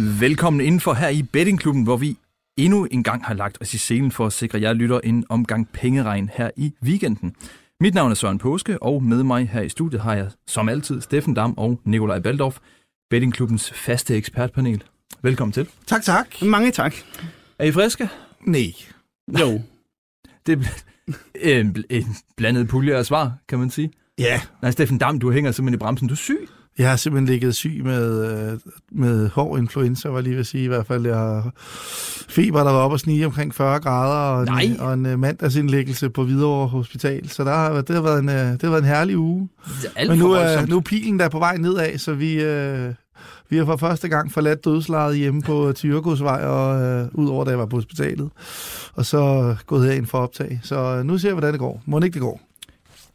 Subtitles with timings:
[0.00, 2.16] Velkommen indenfor her i Bettingklubben, hvor vi
[2.56, 5.68] endnu en gang har lagt os i scenen for at sikre jer lytter en omgang
[5.72, 7.34] pengeregn her i weekenden.
[7.80, 11.00] Mit navn er Søren Påske, og med mig her i studiet har jeg som altid
[11.00, 12.58] Steffen Dam og Nikolaj Baldorf,
[13.10, 14.84] Bettingklubbens faste ekspertpanel.
[15.22, 15.68] Velkommen til.
[15.86, 16.42] Tak, tak.
[16.42, 16.94] Mange tak.
[17.58, 18.08] Er I friske?
[18.40, 18.72] Nej.
[19.40, 19.60] Jo.
[20.46, 20.68] Det
[21.42, 23.92] er en, en blandet pulje af svar, kan man sige.
[24.18, 26.08] Ja, Nej, Steffen Dam, du hænger simpelthen i bremsen.
[26.08, 26.48] Du er syg.
[26.78, 28.58] Jeg har simpelthen ligget syg med, øh,
[28.92, 30.64] med hård influenza, var jeg lige ved at sige.
[30.64, 31.52] I hvert fald, jeg har
[32.28, 34.60] feber, der var oppe og snige omkring 40 grader, og Nej.
[34.60, 37.28] en, og en øh, mandagsindlæggelse på Hvidovre Hospital.
[37.28, 39.48] Så der har, det, har været en, øh, det har været en herlig uge.
[40.08, 42.94] Men nu er, nu er pilen der på vej nedad, så vi, øh,
[43.50, 47.50] vi har for første gang forladt dødslejet hjemme på Tyrkosvej og øh, ud over, da
[47.50, 48.30] jeg var på hospitalet.
[48.94, 50.60] Og så gået herind for optag.
[50.62, 51.82] Så nu ser vi, hvordan det går.
[51.86, 52.47] Må ikke det går?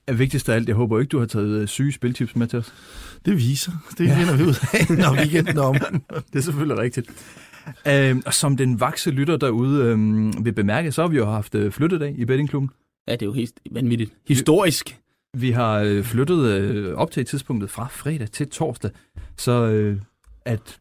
[0.07, 2.59] Er vigtigst af alt, jeg håber ikke, du har taget øh, syge spiltips med til
[2.59, 2.73] os.
[3.25, 3.71] Det viser.
[3.97, 5.75] Det finder vi ud af, når weekenden om.
[6.33, 7.09] Det er selvfølgelig rigtigt.
[7.87, 11.55] Øh, og som den vakse lytter derude øh, vil bemærke, så har vi jo haft
[11.55, 12.69] øh, flyttedag i bettingklubben.
[13.07, 14.13] Ja, det er jo helt vanvittigt.
[14.27, 14.99] Historisk.
[15.37, 18.91] Vi har øh, flyttet øh, op til tidspunktet fra fredag til torsdag,
[19.37, 19.97] så øh,
[20.45, 20.79] at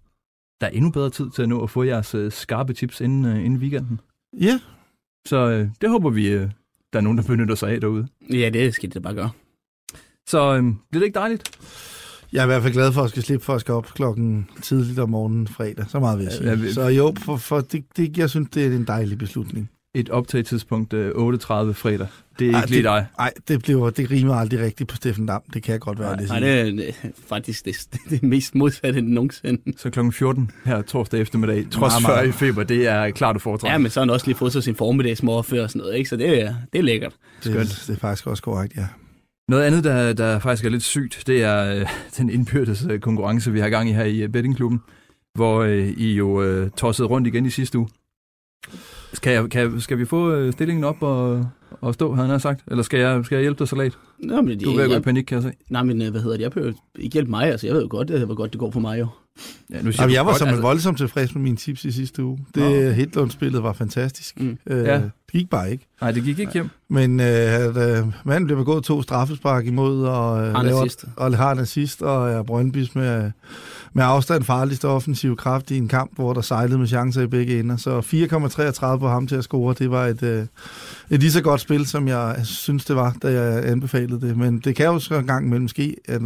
[0.60, 3.24] der er endnu bedre tid til at nå at få jeres øh, skarpe tips inden,
[3.24, 4.00] øh, inden weekenden.
[4.40, 4.60] Ja,
[5.26, 6.50] Så øh, det håber vi, øh,
[6.92, 8.08] der er nogen, der benytter sig af derude.
[8.30, 9.30] Ja, det skal det bare gøre.
[10.28, 11.58] Så øh, bliver det ikke dejligt?
[12.32, 14.48] Jeg er i hvert fald glad for at skal slippe for at skal op klokken
[14.62, 15.84] tidligt om morgenen fredag.
[15.88, 16.48] Så meget vil jeg sige.
[16.48, 19.70] Ja, vi- Så jo, for, for det, det, jeg synes, det er en dejlig beslutning.
[19.94, 21.14] Et optagetidspunkt øh, 8.30
[21.72, 22.06] fredag.
[22.38, 23.06] Det er Ej, ikke lige dig.
[23.18, 25.42] Nej, det, bliver, det rimer aldrig rigtigt på Steffen Dam.
[25.54, 26.26] Det kan jeg godt være.
[26.26, 27.76] Nej, det, er, det er faktisk det,
[28.10, 29.78] det mest modsatte end nogensinde.
[29.78, 32.18] Så klokken 14 her torsdag eftermiddag, trods Meget, meget.
[32.18, 33.72] 40 i feber, det er klart at foretrække.
[33.72, 35.96] Ja, men så har han også lige fået sig sin formiddagsmor før og sådan noget,
[35.96, 36.10] ikke?
[36.10, 37.12] Så det er, det er lækkert.
[37.44, 37.84] det, skønt.
[37.86, 38.86] det er faktisk også korrekt, ja.
[39.48, 41.86] Noget andet, der, der faktisk er lidt sygt, det er øh,
[42.18, 44.80] den indbyrdes øh, konkurrence, vi har gang i her i øh, bettingklubben,
[45.34, 47.88] hvor øh, I jo øh, tossede rundt igen i sidste uge.
[49.12, 51.46] Skal, jeg, kan, skal vi få øh, stillingen op og,
[51.80, 52.60] og stå, havde han sagt?
[52.70, 53.92] Eller skal jeg, skal jeg hjælpe dig, Salat?
[54.18, 55.52] Nå, men det, Du er ved at gå i panik, kan jeg se.
[55.70, 56.42] nej, men øh, hvad hedder det?
[56.42, 57.66] Jeg behøver ikke hjælpe mig, altså.
[57.66, 59.06] Jeg ved jo godt, det, hvor godt det går for mig jo.
[59.72, 61.92] Ja, nu siger Jamen, jeg var godt, som altså, voldsomt tilfreds med mine tips i
[61.92, 62.38] sidste uge.
[62.54, 62.68] Det Nå.
[62.68, 62.92] okay.
[62.92, 64.40] Hitlund-spillet var fantastisk.
[64.40, 64.58] Mm.
[64.66, 64.94] Øh, Ja.
[64.94, 65.86] Det gik bare ikke.
[66.00, 66.68] Nej, det gik ikke hjem.
[66.88, 71.52] Men øh, at, øh, manden blev begået to straffespark imod, og, øh, laver- og har
[71.52, 73.30] en assist, og er Brøndbys med,
[73.94, 77.60] med afstand farligste offensiv kraft i en kamp, hvor der sejlede med chancer i begge
[77.60, 77.76] ender.
[77.76, 80.46] Så 4,33 på ham til at score, det var et, øh,
[81.10, 84.36] et lige så godt spil, som jeg synes, det var, da jeg anbefalede det.
[84.36, 86.22] Men det kan jo så en gang imellem ske, at øh,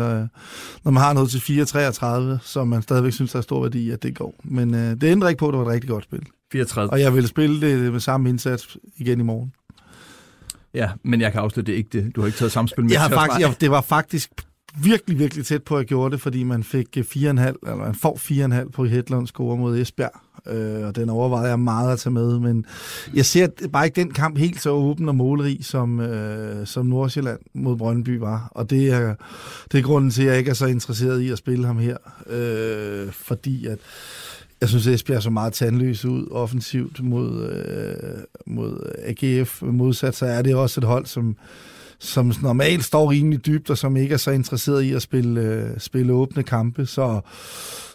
[0.85, 4.03] når man har noget til 4,33, som man stadigvæk synes, der er stor værdi, at
[4.03, 4.35] det går.
[4.45, 6.23] Men øh, det ændrer ikke på, at det var et rigtig godt spil.
[6.53, 6.91] 34.
[6.93, 9.53] Og jeg vil spille det med samme indsats igen i morgen.
[10.75, 12.17] Ja, men jeg kan afsløre, det ikke det.
[12.17, 14.31] Du har ikke taget samspil med Jeg har faktisk, jeg, det var faktisk
[14.83, 17.95] virkelig, virkelig tæt på, at jeg gjorde det, fordi man fik øh, 4,5, eller man
[17.95, 18.17] får
[18.65, 20.21] 4,5 på Hedlunds score mod Esbjerg.
[20.49, 22.67] Øh, og den overvejede jeg meget at tage med, men
[23.15, 27.39] jeg ser bare ikke den kamp helt så åben og målrig, som, øh, som Nordsjælland
[27.55, 28.49] mod Brøndby var.
[28.51, 29.15] Og det er,
[29.73, 31.97] det er grunden til, at jeg ikke er så interesseret i at spille ham her.
[32.27, 33.79] Øh, fordi at
[34.61, 39.63] jeg synes, at Esbjerg så meget tandløs ud offensivt mod, øh, mod AGF.
[39.63, 41.37] Modsat så er det også et hold, som,
[41.99, 45.71] som normalt står rimelig dybt, og som ikke er så interesseret i at spille, øh,
[45.79, 46.87] spille åbne kampe.
[46.87, 47.21] Så,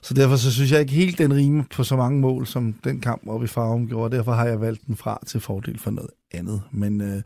[0.01, 2.99] så derfor så synes jeg ikke helt, den rimer på så mange mål, som den
[2.99, 4.17] kamp oppe i Farum gjorde.
[4.17, 6.61] Derfor har jeg valgt den fra til fordel for noget andet.
[6.71, 7.21] Men øh,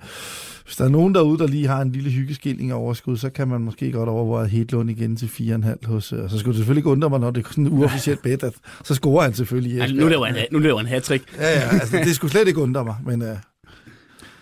[0.65, 3.47] hvis der er nogen derude, der lige har en lille hyggeskilling af overskud, så kan
[3.47, 6.13] man måske godt overveje Hedlund igen til 4,5 hos...
[6.13, 8.43] Øh, så skulle det selvfølgelig ikke undre mig, når det er sådan en uofficielt bet,
[8.43, 8.53] at
[8.83, 9.81] så scorer han selvfølgelig.
[9.81, 11.23] Altså, nu laver han, nu laver han hat-trick.
[11.37, 13.21] Ja, ja, altså, det skulle slet ikke undre mig, men...
[13.21, 13.35] Øh,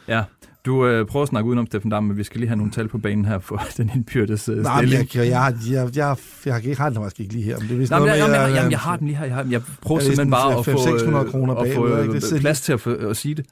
[0.08, 0.24] Ja,
[0.66, 2.88] du øh, prøver at snakke udenom, Steffen Dam, men vi skal lige have nogle tal
[2.88, 5.10] på banen her for den indbyrdes øh, Nej, stilling.
[5.16, 6.16] jeg, jeg, jeg, jeg, jeg,
[6.46, 8.28] jeg, jeg har den faktisk ikke lige her, men det er vist Nej, noget jeg,
[8.28, 9.26] med, jeg, jeg- jamen, jeg har den lige her.
[9.26, 12.02] Jeg, har, jeg prøver Er det simpelthen bare at få, 500-600 kroner at få bagud,
[12.04, 12.16] ikke?
[12.16, 13.46] øh, Det plads til at, få- at sige det.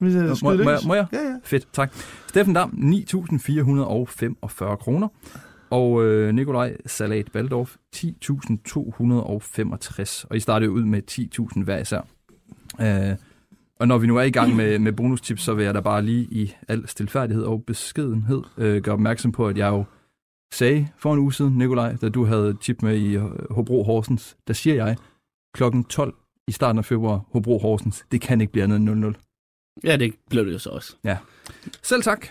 [0.00, 1.06] Jeg Må, skulle må, jeg, må jeg?
[1.12, 1.34] Ja, ja.
[1.44, 1.92] Fedt, tak.
[2.28, 5.08] Steffen Dam, 9.445 kroner.
[5.70, 10.24] Og øh, Nikolaj Salat Baldorf, 10.265.
[10.30, 11.02] Og I startede ud med
[11.56, 12.00] 10.000 hver især.
[12.80, 13.16] Øh,
[13.80, 16.02] og når vi nu er i gang med, med bonustips, så vil jeg da bare
[16.02, 19.84] lige i al stilfærdighed og beskedenhed øh, gøre opmærksom på, at jeg jo
[20.52, 24.36] sagde for en uge siden, Nikolaj, da du havde tip med i øh, Hobro Horsens,
[24.46, 24.96] der siger jeg,
[25.54, 26.14] klokken 12
[26.48, 29.80] i starten af februar, Hobro Horsens, det kan ikke blive andet end 0-0.
[29.84, 30.96] Ja, det blev det jo så også.
[31.82, 32.26] Selv tak.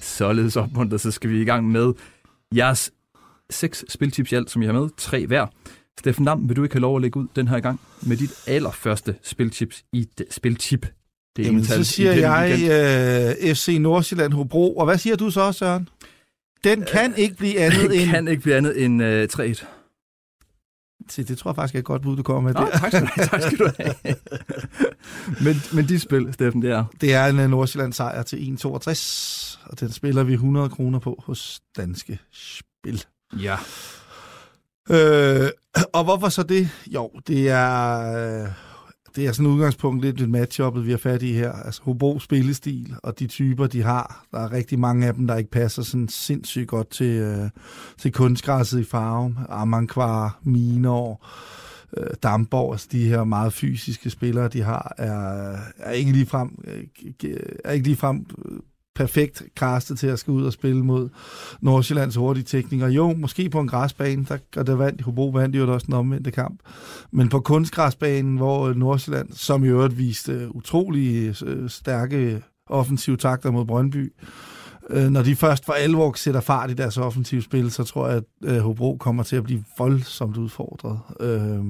[0.00, 1.92] Således opmuntret, så skal vi i gang med
[2.56, 2.92] jeres
[3.50, 4.88] seks spiltips i alt, som I har med.
[4.96, 5.46] Tre hver.
[5.98, 8.32] Steffen Dam, vil du ikke have lov at lægge ud den her gang med dit
[8.46, 10.86] allerførste spiltips i de, spiltip?
[11.36, 13.48] Det Jamen, så siger den jeg weekend.
[13.48, 14.76] øh, FC Nordsjælland Hobro.
[14.76, 15.88] Og hvad siger du så, Søren?
[16.64, 18.10] Den kan ikke blive andet Det end...
[18.10, 19.64] kan ikke blive andet end øh, 3-1.
[21.08, 22.54] Se, det tror jeg faktisk er et godt bud, du kommer med.
[22.54, 23.08] Nå, Det, tak skal du.
[23.30, 23.94] Tak skal du have.
[25.44, 26.84] men, men de spil, Steffen, det er...
[27.00, 31.22] det er en øh, Nordsjælland sejr til 1,62, og den spiller vi 100 kroner på
[31.26, 33.04] hos Danske Spil.
[33.40, 33.56] Ja.
[34.90, 35.48] Øh,
[35.96, 36.68] og hvorfor så det?
[36.86, 38.48] Jo, det er, øh,
[39.16, 41.52] det er sådan et udgangspunkt lidt et matchuppet, vi har fat i her.
[41.52, 44.24] Altså Hobro spillestil og de typer, de har.
[44.30, 47.50] Der er rigtig mange af dem, der ikke passer sådan sindssygt godt til, øh,
[47.98, 49.38] til kunstgræsset i farven.
[49.48, 51.26] Amankvar, Minor,
[51.96, 56.84] øh, Damborg, altså de her meget fysiske spillere, de har, er, er ikke ligefrem, øh,
[57.64, 58.58] er ikke ligefrem øh,
[58.94, 61.08] perfekt castet til at skal ud og spille mod
[61.60, 62.88] Nordsjællands hurtige teknikere.
[62.88, 66.30] Jo, måske på en græsbane, der, og der vandt Hobro vandt jo også den omvendte
[66.30, 66.60] kamp.
[67.10, 73.64] Men på kunstgræsbanen, hvor Nordsjælland, som i øvrigt viste utrolig øh, stærke offensive takter mod
[73.64, 74.12] Brøndby,
[74.90, 78.16] øh, når de først for alvor sætter fart i deres offensive spil, så tror jeg,
[78.16, 80.98] at øh, Hobro kommer til at blive voldsomt udfordret.
[81.20, 81.64] Øh,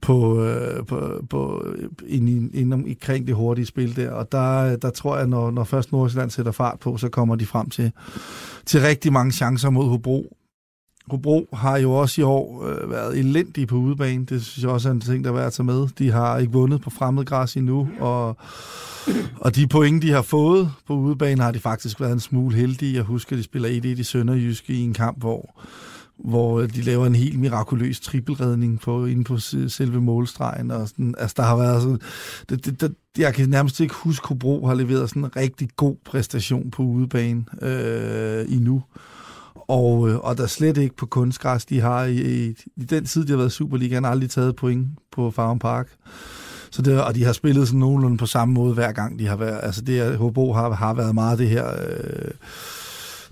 [0.00, 1.66] på, øh, på, på
[2.06, 4.10] ind, i- omkring det hurtige spil der.
[4.10, 7.46] Og der, der tror jeg, når, når først Nordsjælland sætter fart på, så kommer de
[7.46, 7.92] frem til,
[8.66, 10.36] til rigtig mange chancer mod Hobro.
[11.06, 14.24] Hobro har jo også i år øh, været elendige på udebane.
[14.24, 15.88] Det synes jeg også er en ting, der er værd at tage med.
[15.98, 18.36] De har ikke vundet på fremmed græs endnu, og,
[19.40, 22.94] og de point, de har fået på udebane, har de faktisk været en smule heldige.
[22.94, 25.62] Jeg husker, de spiller 1-1 i Sønderjyske i en kamp, hvor
[26.24, 29.38] hvor de laver en helt mirakuløs trippelredning på, inde på
[29.68, 30.70] selve målstregen.
[30.70, 31.98] Og sådan, altså, der har været sådan,
[32.48, 35.68] det, det, det, jeg kan nærmest ikke huske, at Hobro har leveret sådan en rigtig
[35.76, 38.82] god præstation på udebane øh, endnu.
[39.68, 41.64] Og, øh, og der er slet ikke på kunstgræs.
[41.64, 44.88] De har i, i, i den tid, de har været i Superligaen, aldrig taget point
[45.12, 45.88] på Farm Park.
[46.70, 49.36] Så det, og de har spillet sådan nogenlunde på samme måde hver gang de har
[49.36, 49.60] været.
[49.62, 51.66] Altså det Hobro har, har været meget det her...
[51.68, 52.30] Øh,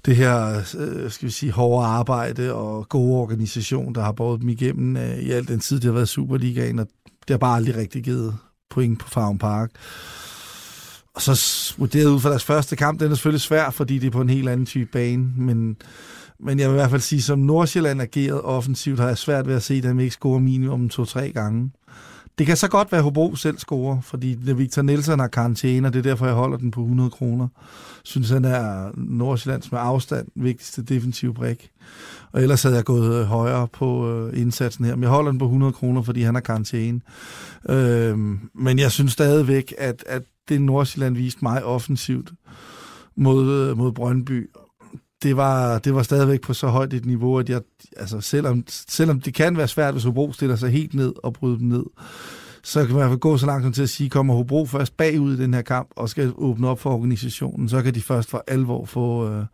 [0.06, 4.49] det her, øh, skal vi sige, hårde arbejde og gode organisation, der har båret dem
[4.49, 7.76] igennem øh, i al den tid, det har været Superligaen, og det har bare aldrig
[7.76, 8.37] rigtig givet
[8.70, 9.70] point på Farm Park.
[11.14, 14.11] Og så vurderet ud fra deres første kamp, den er selvfølgelig svær, fordi det er
[14.11, 15.76] på en helt anden type bane, men,
[16.41, 19.55] men jeg vil i hvert fald sige, som Nordsjælland ageret offensivt, har jeg svært ved
[19.55, 21.70] at se dem ikke score minimum to-tre gange.
[22.38, 25.92] Det kan så godt være, at Hobro selv scorer, fordi Victor Nielsen har karantæne, og
[25.92, 27.48] det er derfor, jeg holder den på 100 kroner.
[28.04, 31.70] Synes, han er Nordsjællands med afstand vigtigste defensive brik.
[32.32, 34.94] Og ellers havde jeg gået øh, højere på øh, indsatsen her.
[34.94, 37.00] Men jeg holder den på 100 kroner, fordi han har karantæne.
[37.68, 42.32] Øhm, men jeg synes stadigvæk, at, at det Nordsjælland viste mig offensivt
[43.16, 44.50] mod, øh, mod Brøndby,
[45.22, 47.60] det var, det var stadigvæk på så højt et niveau, at jeg,
[47.96, 51.58] altså selvom, selvom det kan være svært, hvis Hobro stiller sig helt ned og bryder
[51.58, 51.84] dem ned,
[52.62, 54.66] så kan man i hvert fald gå så langt som til at sige, kommer Hobro
[54.66, 58.02] først bagud i den her kamp og skal åbne op for organisationen, så kan de
[58.02, 59.44] først for alvor få, øh,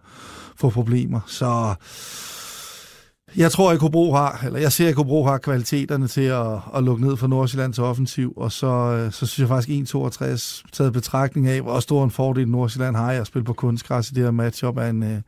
[0.57, 1.21] få problemer.
[1.27, 1.75] Så
[3.37, 6.85] jeg tror ikke, Hobro har, eller jeg ser ikke, Hobro har kvaliteterne til at, at
[6.85, 11.49] lukke ned for Nordsjællands offensiv, og så, øh, så synes jeg faktisk 1-62, taget betragtning
[11.49, 14.31] af, hvor stor en fordel Nordsjælland har i at spille på kunstgræs i det her
[14.31, 15.21] matchup, er en, øh,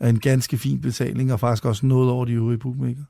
[0.00, 3.02] en ganske fin betaling, og faktisk også noget over de øvrige bookmaker.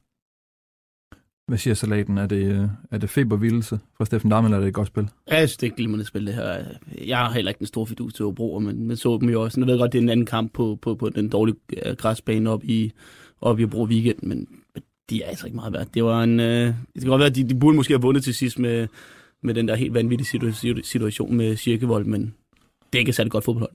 [1.50, 2.18] Hvad siger salaten?
[2.18, 5.08] Er det, øh, er det febervildelse fra Steffen Dammel, eller er det et godt spil?
[5.30, 6.64] Ja, jeg synes, det er et glimrende spil, det her.
[7.06, 9.60] Jeg har heller ikke en stor fidus til Hobro, men, men så dem jo også.
[9.60, 12.50] Jeg ved godt, det er en anden kamp på, på, på den dårlige øh, græsbane
[12.50, 12.92] op i,
[13.40, 15.86] op i Hobro Weekend, men men de er altså ikke meget værd.
[15.94, 16.40] Det var en...
[16.40, 18.88] Øh, det kan godt være, at de, de burde måske have vundet til sidst med,
[19.42, 22.34] med den der helt vanvittige situ- situation med Kirkevold, men
[22.92, 23.72] det er ikke et særlig godt fodboldhold.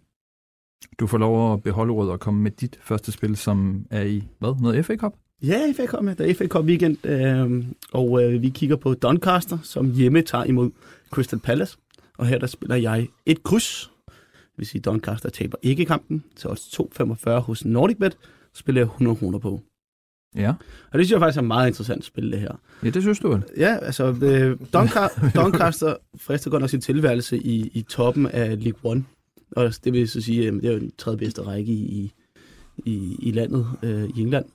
[0.99, 4.23] Du får lov at beholde ordet og komme med dit første spil, som er i,
[4.39, 4.61] hvad?
[4.61, 5.13] Noget FA Cup?
[5.43, 6.13] Ja, FA Cup, ja.
[6.13, 10.43] Der er FA Cup weekend, øh, og øh, vi kigger på Doncaster, som hjemme tager
[10.43, 10.69] imod
[11.11, 11.77] Crystal Palace.
[12.17, 13.91] Og her der spiller jeg et kryds.
[14.07, 16.79] Det vil sige, Doncaster taber ikke kampen til odds
[17.27, 18.17] 2,45 hos NordicBet.
[18.53, 19.61] Så spiller jeg 100 kroner på.
[20.35, 20.49] Ja.
[20.91, 22.51] Og det synes jeg faktisk er meget interessant spil, det her.
[22.83, 23.43] Ja, det synes du vel?
[23.57, 28.79] Ja, altså, øh, Donca- Doncaster frister godt nok sin tilværelse i, i toppen af League
[28.91, 29.03] One.
[29.55, 32.13] Og det vil så sige, at det er jo den tredje bedste række i,
[32.85, 34.45] i, i landet, øh, i England.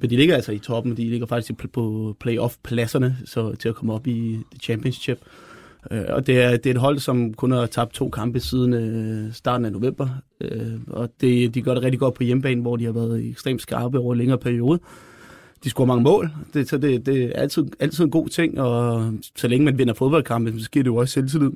[0.00, 3.92] Men de ligger altså i toppen, de ligger faktisk på playoff-pladserne så, til at komme
[3.92, 5.18] op i The Championship.
[5.90, 8.74] Øh, og det er, det er et hold, som kun har tabt to kampe siden
[8.74, 10.08] øh, starten af november.
[10.40, 13.62] Øh, og det, de gør det rigtig godt på hjemmebane, hvor de har været ekstremt
[13.62, 14.80] skarpe over en længere periode.
[15.64, 19.12] De scorer mange mål, det, så det, det er altid, altid en god ting, og
[19.36, 21.50] så længe man vinder fodboldkampe, så giver det jo også selvtillid.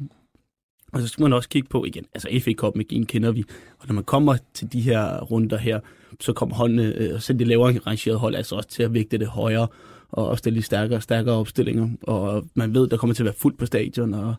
[0.95, 3.45] Og så skal man også kigge på igen, altså FA Cup med gen kender vi,
[3.79, 5.81] og når man kommer til de her runder her,
[6.21, 9.19] så kommer holdene, øh, og selv de lavere rangerede hold, altså også til at vægte
[9.19, 9.67] det højere,
[10.09, 13.35] og stille de stærkere og stærkere opstillinger, og man ved, der kommer til at være
[13.39, 14.35] fuldt på stadion, og,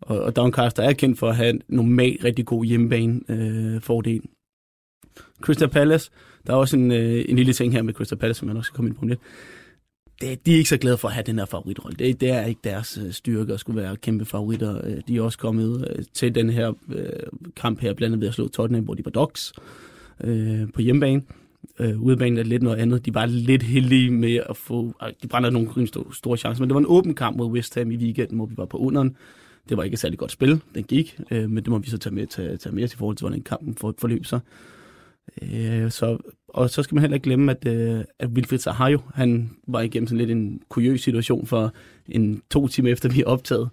[0.00, 4.22] og, og Doncaster er kendt for at have en normal rigtig god hjemmebane øh, fordel.
[5.40, 6.10] Crystal Palace,
[6.46, 8.64] Der er også en, øh, en lille ting her med Crystal Palace, som jeg nok
[8.64, 9.20] skal komme ind på lidt.
[10.20, 11.96] Det, de er ikke så glade for at have den her favoritrolle.
[11.96, 14.80] Det, det er ikke deres øh, styrke at skulle være kæmpe favoritter.
[14.84, 17.06] Øh, de er også kommet øh, til den her øh,
[17.56, 19.52] kamp her, blandt andet ved at slå Tottenham, hvor de var dogs
[20.24, 21.22] øh, på hjemmebane.
[21.78, 23.06] Øh, udebanen er lidt noget andet.
[23.06, 24.94] De var lidt heldige med at få...
[25.00, 27.74] Ah, de brænder nogle store, store chancer, men det var en åben kamp mod West
[27.74, 29.16] Ham i weekenden, hvor vi var på underen.
[29.68, 31.98] Det var ikke et særlig godt spil, den gik, øh, men det må vi så
[31.98, 34.40] tage med, tage, tage med i forhold til, hvordan kampen for, forløb sig.
[35.42, 36.18] Øh, så,
[36.48, 39.80] og så skal man heller ikke glemme, at, øh, at Wilfried Zaha jo, han var
[39.80, 41.72] igennem sådan lidt en kuriøs situation for
[42.08, 43.68] en to timer efter vi er optaget.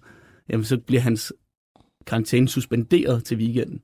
[0.48, 1.32] Jamen, så bliver hans
[2.06, 3.80] karantæne suspenderet til weekenden.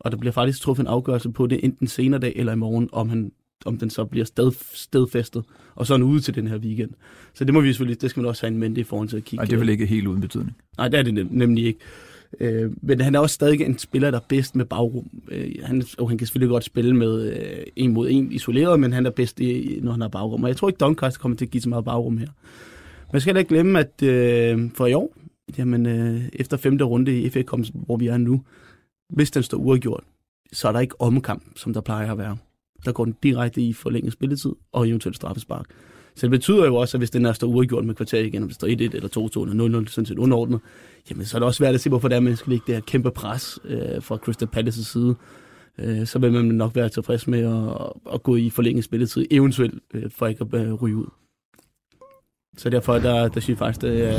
[0.00, 2.88] Og der bliver faktisk truffet en afgørelse på det, enten senere dag eller i morgen,
[2.92, 3.32] om han
[3.64, 6.90] om den så bliver sted, stedfæstet, og så er ude til den her weekend.
[7.34, 9.16] Så det må vi selvfølgelig, det skal man også have en mente i forhold til
[9.16, 9.36] at kigge.
[9.36, 10.56] Nej, det er vel ikke helt uden betydning.
[10.78, 11.80] Nej, det er det nem, nemlig ikke.
[12.40, 15.10] Øh, men han er også stadig en spiller, der er bedst med bagrum.
[15.30, 18.92] Øh, han, og han kan selvfølgelig godt spille med øh, en mod en isoleret, men
[18.92, 20.42] han er bedst, i, når han har bagrum.
[20.42, 22.28] Og jeg tror ikke, Doncaster kommer til at give så meget bagrum her.
[23.12, 25.16] Man skal ikke glemme, at øh, for i år,
[25.58, 28.42] jamen, øh, efter femte runde i FA Cup, hvor vi er nu,
[29.08, 30.04] hvis den står uafgjort,
[30.52, 32.36] så er der ikke omkamp, som der plejer at være
[32.86, 35.66] der går den direkte i forlænget spilletid og eventuelt straffespark.
[36.16, 38.48] Så det betyder jo også, at hvis den er står uafgjort med kvarter igen, om
[38.48, 39.08] det står 1-1 eller
[39.48, 40.60] 2-2 eller 0-0, sådan set underordnet,
[41.10, 42.74] jamen så er det også svært at se, hvorfor det er, man skal lægge det
[42.74, 45.14] her kæmpe pres øh, fra Crystal Palace's side.
[45.78, 49.82] Øh, så vil man nok være tilfreds med at, at gå i forlænget spilletid, eventuelt
[49.94, 51.06] øh, for ikke at øh, ryge ud.
[52.56, 54.18] Så derfor, der, der synes jeg faktisk, det er...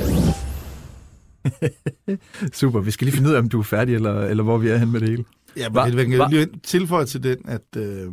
[2.60, 4.70] Super, vi skal lige finde ud af, om du er færdig, eller, eller hvor vi
[4.70, 5.25] er hen med det hele.
[5.58, 8.12] Ja, men jeg kan lige tilføje til den, at øh,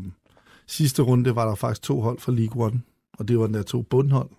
[0.66, 2.80] Sidste runde var der faktisk to hold fra League One,
[3.18, 4.30] og det var den der to bundhold,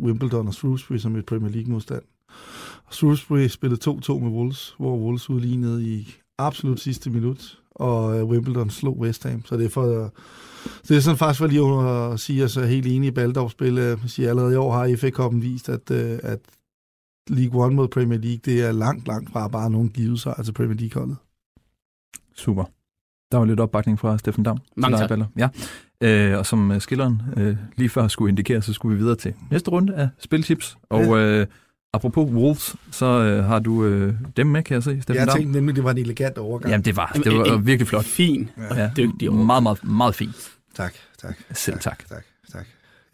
[0.00, 2.02] Wimbledon og Shrewsbury, som et Premier League-modstand.
[2.84, 8.24] Og Shrewsbury spillede 2-2 med Wolves, hvor Wolves udlignede i absolut sidste minut, og øh,
[8.24, 9.44] Wimbledon slog West Ham.
[9.44, 10.12] Så det er for...
[10.88, 13.74] Det er sådan faktisk for lige at sige, at jeg er helt enig i Baldorf-spil.
[13.74, 16.40] Jeg siger, allerede i år har FA Cup'en vist, at, øh, at
[17.28, 20.52] League One mod Premier League, det er langt, langt fra bare nogen givet sig, altså
[20.52, 21.16] Premier League-holdet.
[22.34, 22.64] Super.
[23.32, 24.58] Der var lidt opbakning fra Steffen Dam.
[24.76, 25.18] Mange tak.
[25.36, 25.48] Ja.
[26.00, 29.34] Øh, og som uh, skilleren øh, lige før skulle indikere, så skulle vi videre til
[29.50, 30.78] næste runde af Spilchips.
[30.90, 31.16] Og ja.
[31.16, 31.46] øh,
[31.92, 35.52] apropos Wolves, så øh, har du øh, dem med, kan jeg se, Steffen Jeg tænkte
[35.52, 36.70] nemlig, det var en elegant overgang.
[36.70, 38.04] Jamen, det var, det var en, virkelig flot.
[38.04, 38.84] Fin ja.
[38.84, 39.46] og dygtig overgang.
[39.46, 40.50] Meget, meget, meget fint.
[40.74, 41.36] Tak, tak.
[41.52, 41.98] Selv tak.
[41.98, 42.24] Tak, tak.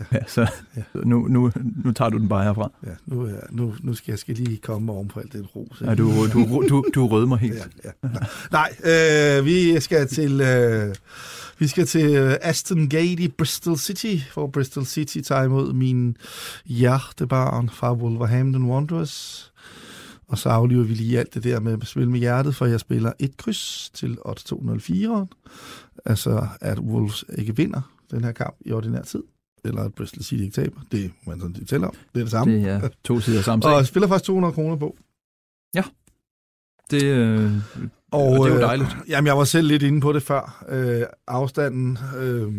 [0.01, 0.05] Ja.
[0.13, 0.47] ja, så
[0.77, 0.83] ja.
[0.95, 1.53] Nu, nu,
[1.85, 2.71] nu tager du den bare herfra.
[2.87, 5.81] Ja, nu, nu, nu skal jeg skal lige komme oven på alt det ros.
[5.81, 7.69] Ja, du, du, du, du rød mig helt.
[7.85, 8.09] Ja, ja.
[8.53, 10.41] Nej, øh, vi skal til...
[10.41, 10.95] Øh,
[11.59, 16.17] vi skal til øh, Aston Gate i Bristol City, hvor Bristol City tager imod min
[16.65, 19.53] hjertebarn fra Wolverhampton Wanderers.
[20.29, 22.81] Og så aflever vi lige alt det der med at spille med hjertet, for jeg
[22.81, 25.27] spiller et kryds til 8-2-0-4.
[26.05, 29.23] Altså, at Wolves ikke vinder den her kamp i ordinær tid
[29.65, 30.81] eller at Bristol City ikke taber.
[30.93, 31.95] Det må man sådan tæller om.
[32.15, 32.55] Det er det samme.
[32.55, 33.73] Det er to sider samme sag.
[33.73, 34.97] Og spiller faktisk 200 kroner på.
[35.75, 35.83] Ja.
[36.91, 37.53] Det, øh,
[38.13, 38.89] og, det er jo dejligt.
[39.05, 40.65] Øh, jamen, jeg var selv lidt inde på det før.
[40.69, 42.53] Øh, afstanden øh,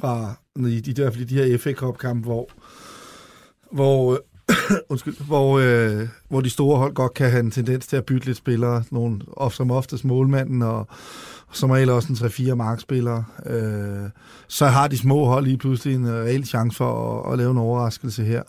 [0.00, 0.34] fra
[0.68, 2.50] i de, der, de her FA Cup-kampe, hvor,
[3.72, 4.18] hvor, øh,
[4.90, 8.26] undskyld, hvor, øh, hvor de store hold godt kan have en tendens til at bytte
[8.26, 8.84] lidt spillere.
[8.90, 10.88] Nogle, som oftest målmanden og
[11.52, 14.10] som regel også en 3-4 markspillere, øh,
[14.48, 17.58] så har de små hold lige pludselig en reel chance for at, at lave en
[17.58, 18.42] overraskelse her.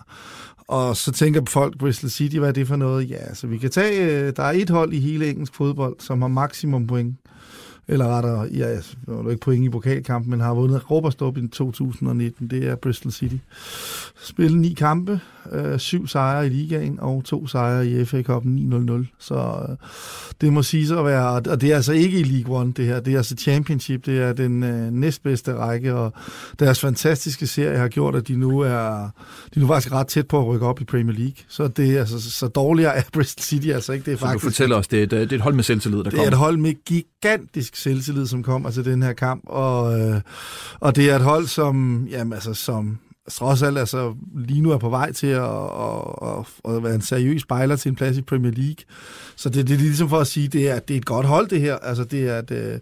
[0.67, 3.09] Og så tænker folk, Bristol City, hvad er det for noget?
[3.09, 6.21] Ja, så vi kan tage, øh, der er et hold i hele engelsk fodbold, som
[6.21, 7.15] har maksimum point
[7.87, 12.67] eller rettere, ja, nu ikke point i pokalkampen, men har vundet Råberstop i 2019, det
[12.67, 13.35] er Bristol City.
[14.23, 15.19] Spillet ni kampe,
[15.51, 19.05] øh, syv sejre i ligaen og to sejre i FA Cup'en 9-0-0.
[19.19, 19.75] Så øh,
[20.41, 22.85] det må sige så at være, og det er altså ikke i League One det
[22.85, 26.13] her, det er altså Championship, det er den øh, næstbedste række, og
[26.59, 29.09] deres fantastiske serie har gjort, at de nu er,
[29.53, 31.35] de er nu faktisk ret tæt på at rykke op i Premier League.
[31.47, 34.05] Så det er altså, så dårligere er Bristol City altså ikke.
[34.05, 35.63] Det er så faktisk, du fortæller os, det er, et, det er et hold med
[35.63, 36.17] selvtillid, der kommer.
[36.17, 39.99] Det er et hold med gigantisk selvtillid, som kommer altså, til den her kamp, og,
[39.99, 40.21] øh,
[40.79, 42.97] og det er et hold, som, jamen, altså, som
[43.31, 47.01] trods alt altså, lige nu er på vej til at, at, at, at være en
[47.01, 48.85] seriøs spejler til en plads i Premier League.
[49.35, 51.47] Så det, det er ligesom for at sige, det er, det er et godt hold,
[51.47, 51.75] det her.
[51.75, 52.79] Altså, det er et, øh,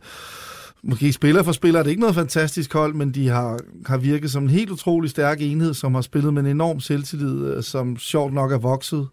[0.84, 4.32] måske spiller for spiller, det er ikke noget fantastisk hold, men de har, har virket
[4.32, 7.98] som en helt utrolig stærk enhed, som har spillet med en enorm selvtillid, øh, som
[7.98, 9.08] sjovt nok er vokset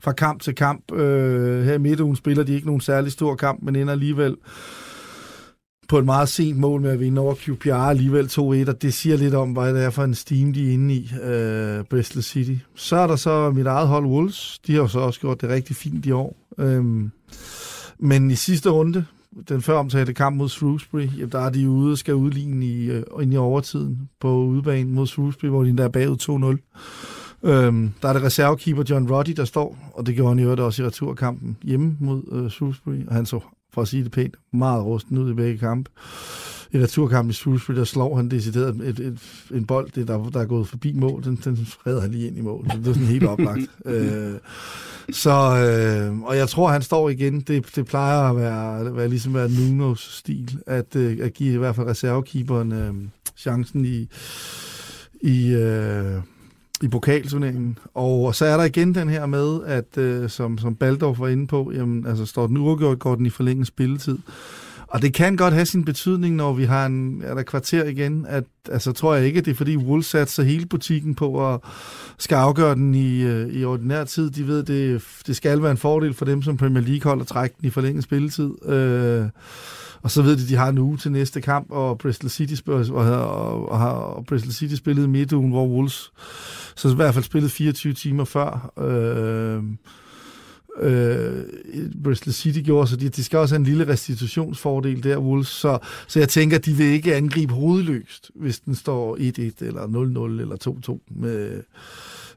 [0.00, 0.92] fra kamp til kamp.
[0.92, 4.36] Øh, her i midtugen spiller de ikke nogen særlig stor kamp, men ender alligevel
[5.88, 9.16] på et meget sent mål med at vinde over QPR alligevel 2-1, og det siger
[9.16, 12.54] lidt om, hvad det er for en steam, de er inde i, øh, Bristol City.
[12.74, 14.58] Så er der så mit eget hold, Wolves.
[14.66, 16.36] De har jo så også gjort det rigtig fint i år.
[16.58, 17.10] Øhm,
[17.98, 19.04] men i sidste runde,
[19.48, 22.90] den før omtalte kamp mod Shrewsbury, jamen, der er de ude og skal udligne i,
[22.90, 27.48] øh, ind i overtiden på udebanen mod Shrewsbury, hvor de der er bagud 2-0.
[27.50, 30.60] Øhm, der er det reservekeeper John Roddy, der står, og det gjorde han i øvrigt
[30.60, 33.40] også i returkampen hjemme mod øh, Shrewsbury, og han så,
[33.74, 35.90] for at sige det pænt, meget rusten ud i begge kampe.
[36.72, 39.18] I returkampen i Shrewsbury, der slår han decideret et, et,
[39.54, 42.38] en bold, det der, der er gået forbi mål, den, den redder han lige ind
[42.38, 42.64] i mål.
[42.64, 43.70] Det er sådan helt oplagt.
[43.86, 44.34] øh,
[45.10, 47.40] så, øh, og jeg tror, han står igen.
[47.40, 51.58] Det, det plejer at være, være ligesom være Nunos stil, at, øh, at give i
[51.58, 52.94] hvert fald reservekeeperen øh,
[53.36, 54.08] chancen i,
[55.20, 56.20] i, øh,
[56.82, 57.78] i pokalturneringen.
[57.94, 61.46] Og så er der igen den her med, at øh, som, som Baldorf var inde
[61.46, 64.18] på, jamen, altså står den uafgjort, går den i forlænget spilletid.
[64.94, 68.26] Og det kan godt have sin betydning, når vi har en er der kvarter igen.
[68.28, 71.60] At, altså, tror jeg ikke, at det er fordi Wolves satser hele butikken på at
[72.18, 74.30] skal afgøre den i, øh, i ordinær tid.
[74.30, 77.26] De ved, det, det skal være en fordel for dem som Premier League hold at
[77.26, 78.68] trække den i forlænget spilletid.
[78.68, 79.26] Øh,
[80.04, 82.54] og så ved de, at de har en uge til næste kamp, og Bristol City,
[82.54, 86.12] spil, og, og, og, har, og Bristol City spillede midtugen, hvor Wolves
[86.76, 88.72] så i hvert fald spillet 24 timer før.
[88.78, 89.62] Øh,
[90.80, 91.44] øh,
[92.04, 95.48] Bristol City gjorde, så de, de skal også have en lille restitutionsfordel der, Wolves.
[95.48, 99.20] Så, så jeg tænker, at de vil ikke angribe hovedløst, hvis den står 1-1
[99.66, 100.56] eller 0-0 eller
[100.88, 101.62] 2-2 med,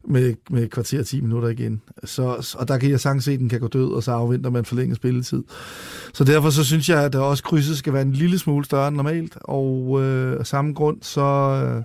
[0.08, 1.82] med, med kvarter 10 minutter igen.
[2.04, 4.50] Så, og der kan jeg sagtens se, at den kan gå død, og så afventer
[4.50, 5.44] man forlænget spilletid.
[6.13, 8.88] Så derfor så synes jeg, at der også krydset skal være en lille smule større
[8.88, 11.22] end normalt, og øh, af samme grund, så...
[11.22, 11.84] Øh,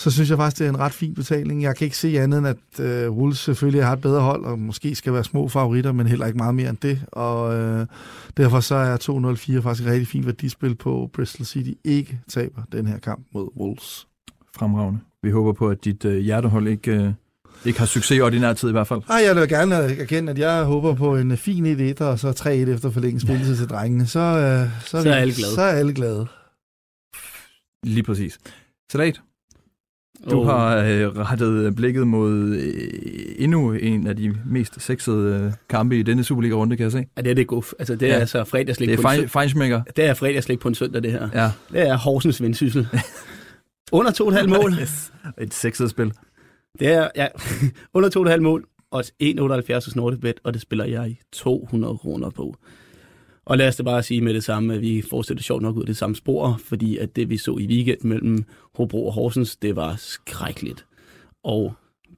[0.00, 1.62] så synes jeg faktisk, det er en ret fin betaling.
[1.62, 4.58] Jeg kan ikke se andet end, at øh, Wolves selvfølgelig har et bedre hold, og
[4.58, 7.04] måske skal være små favoritter, men heller ikke meget mere end det.
[7.12, 7.86] Og øh,
[8.36, 12.86] derfor så er 2-0-4 faktisk et rigtig fint værdispil på Bristol City ikke taber den
[12.86, 14.06] her kamp mod Wolves.
[14.56, 15.00] Fremragende.
[15.22, 17.12] Vi håber på, at dit øh, hjertehold ikke, øh,
[17.64, 19.00] ikke har succes i ordinær tid i hvert fald.
[19.08, 22.48] Nej, jeg vil gerne erkende, at jeg håber på en fin 1-1, og så 3-1
[22.48, 24.06] efter forlænget spilletid til drengene.
[24.06, 25.54] Så, øh, så, så, er alle glade.
[25.54, 26.26] Så er alle glade.
[27.86, 28.38] Lige præcis.
[28.92, 29.20] Salat,
[30.30, 30.46] du oh.
[30.46, 36.02] har øh, rettet blikket mod øh, endnu en af de mest sexede øh, kampe i
[36.02, 37.06] denne Superliga-runde, kan jeg se.
[37.16, 37.72] Ja, det er det guf.
[37.78, 38.20] Altså, det er ja.
[38.20, 39.08] altså fredagslæg det er på
[39.40, 39.82] en søndag.
[39.96, 41.28] Det er fredagslæg på en søndag, det her.
[41.34, 41.50] Ja.
[41.72, 42.88] Det er Horsens vendsyssel.
[43.92, 44.72] Under 2,5 mål.
[45.40, 46.12] Et sexet spil.
[46.78, 47.26] Det er, ja,
[47.94, 52.56] under 2,5 mål, og 1,78 hos Nordicbet, og det spiller jeg 200 kroner på.
[53.44, 55.82] Og lad os da bare sige med det samme, at vi fortsætter sjovt nok ud
[55.82, 59.56] af det samme spor, fordi at det, vi så i weekend mellem Hobro og Horsens,
[59.56, 60.86] det var skrækkeligt.
[61.44, 61.74] Og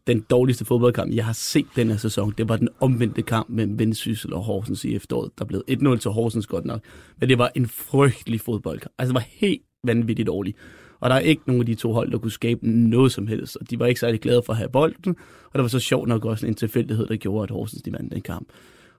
[0.06, 4.32] den dårligste fodboldkamp, jeg har set denne sæson, det var den omvendte kamp mellem Vendsyssel
[4.32, 5.30] og Horsens i efteråret.
[5.38, 6.80] Der blev 1-0 til Horsens godt nok,
[7.20, 8.92] men det var en frygtelig fodboldkamp.
[8.98, 10.56] Altså, det var helt vanvittigt dårligt.
[11.02, 13.56] Og der er ikke nogen af de to hold, der kunne skabe noget som helst.
[13.56, 15.16] Og de var ikke særlig glade for at have bolden.
[15.44, 18.12] Og der var så sjovt nok også en tilfældighed, der gjorde, at Horsens de vandt
[18.12, 18.48] den kamp.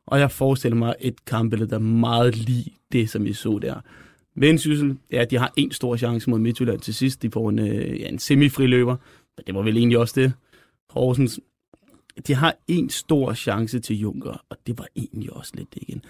[0.05, 3.75] Og jeg forestiller mig et kampbillede, der er meget lige det, som vi så der.
[4.35, 7.21] Vendsyssel, ja, de har en stor chance mod Midtjylland til sidst.
[7.21, 8.95] De får en, øh, ja, en semifriløber,
[9.37, 10.33] men det var vel egentlig også det.
[10.89, 11.39] Horsens,
[12.27, 16.01] de har en stor chance til Junker, og det var egentlig også lidt det igen.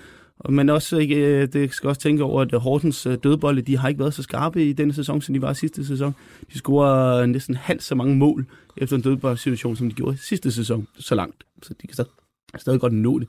[0.49, 3.87] Men også, ikke, øh, det skal også tænke over, at Hortens øh, dødbolde, de har
[3.87, 6.15] ikke været så skarpe i denne sæson, som de var sidste sæson.
[6.53, 8.45] De scorer øh, næsten halvt så mange mål
[8.77, 11.43] efter en dødboldsituation, som de gjorde sidste sæson, så langt.
[11.63, 12.11] Så de kan stadig,
[12.57, 13.27] stadig godt nå det.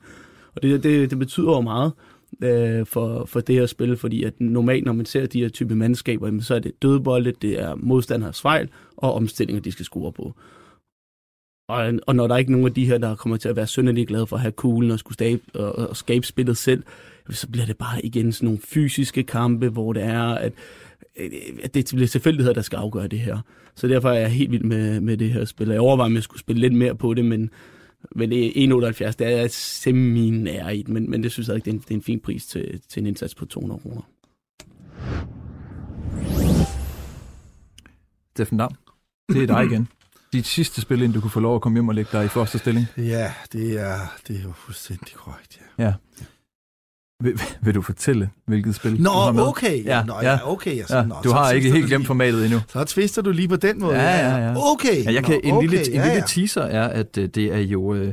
[0.55, 1.91] Og det, det, det betyder jo meget
[2.43, 5.75] øh, for, for det her spil, fordi at normalt, når man ser de her type
[5.75, 10.35] mandskaber, så er det dødbolde, det er modstanders fejl og omstillinger, de skal score på.
[11.67, 13.67] Og, og når der er ikke nogen af de her, der kommer til at være
[13.67, 16.83] synderligt glade for at have kuglen og skulle stabe, og, og skabe spillet selv,
[17.29, 20.53] så bliver det bare igen sådan nogle fysiske kampe, hvor det er, at,
[21.63, 23.37] at det bliver tilfældigheder, der skal afgøre det her.
[23.75, 25.67] Så derfor er jeg helt vild med, med det her spil.
[25.67, 27.49] Jeg overvejer, om jeg skulle spille lidt mere på det, men
[28.11, 31.79] men 1,78, det er semi-nær i men, men det synes jeg ikke, det er en,
[31.79, 34.01] det er en fin pris til, til en indsats på 200 kroner.
[38.35, 38.75] Steffen Dam,
[39.29, 39.87] det er dig igen.
[40.35, 42.27] Dit sidste spil, inden du kunne få lov at komme hjem og lægge dig i
[42.27, 42.87] første stilling.
[42.97, 45.83] Ja, det er, det er jo fuldstændig korrekt, ja.
[45.85, 45.93] Ja.
[47.23, 49.43] Vil, vil du fortælle, hvilket spil Nå, du har med?
[49.43, 49.85] okay.
[49.85, 50.77] Ja, Nå, ja, okay.
[50.77, 52.59] Altså, ja, nå, du har ikke helt glemt formatet endnu.
[52.67, 53.95] Så tvister du lige på den måde.
[53.95, 54.71] Ja, ja, ja.
[54.71, 55.05] Okay.
[55.05, 55.67] Ja, jeg kan, Nå, en okay.
[55.67, 58.07] lille, en ja, lille teaser er, at uh, det er jo uh,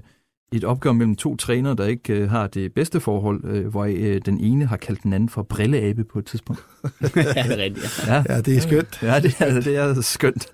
[0.53, 4.17] et opgør mellem to trænere, der ikke uh, har det bedste forhold, uh, hvor uh,
[4.27, 6.63] den ene har kaldt den anden for brilleabe på et tidspunkt.
[7.01, 8.05] ja, det er rigtigt.
[8.07, 8.25] Ja.
[8.29, 9.03] ja, det er skønt.
[9.03, 10.47] Ja, det er, det er skønt.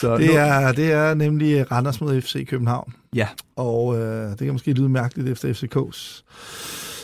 [0.00, 2.92] Så det, er, det er nemlig Randers mod FC København.
[3.14, 3.28] Ja.
[3.56, 6.22] Og uh, det kan måske lyde mærkeligt efter FCK's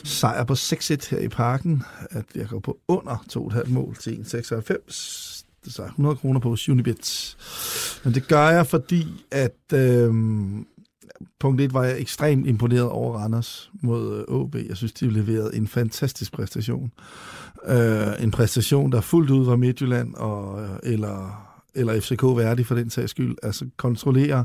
[0.05, 5.45] sejr på 6-1 her i parken, at jeg går på under 2,5 mål til 1,96.
[5.65, 7.37] Det er 100 kroner på Unibet.
[8.05, 10.15] Men det gør jeg, fordi at øh,
[11.41, 14.55] punkt 1 var jeg ekstremt imponeret over Randers mod øh, OB.
[14.55, 16.93] Jeg synes, de leverede en fantastisk præstation.
[17.67, 21.44] Øh, en præstation, der fuldt ud var Midtjylland og, øh, eller,
[21.75, 23.37] eller FCK værdig for den sags skyld.
[23.43, 24.45] Altså kontrollerer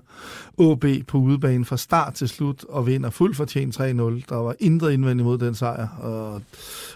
[0.58, 3.82] OB på udebane fra start til slut og vinder fuldt fortjent 3-0.
[4.30, 6.42] Der var intet indvendt mod den sejr, og,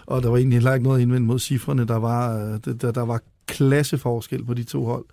[0.06, 1.84] og der var egentlig heller ikke noget indvendt mod cifrene.
[1.84, 5.04] Der var, øh, der, der var klasseforskel på de to hold.